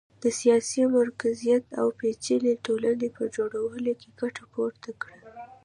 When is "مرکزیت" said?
0.97-1.65